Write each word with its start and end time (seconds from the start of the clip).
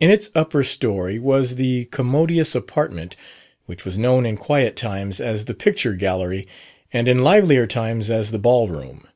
In 0.00 0.08
its 0.08 0.30
upper 0.34 0.64
story 0.64 1.18
was 1.18 1.56
the 1.56 1.84
commodious 1.92 2.54
apartment 2.54 3.16
which 3.66 3.84
was 3.84 3.98
known 3.98 4.24
in 4.24 4.38
quiet 4.38 4.76
times 4.76 5.20
as 5.20 5.44
the 5.44 5.52
picture 5.52 5.92
gallery 5.92 6.46
and 6.90 7.06
in 7.06 7.22
livelier 7.22 7.66
times 7.66 8.08
as 8.08 8.30
the 8.30 8.38
ball 8.38 8.66
room. 8.70 9.06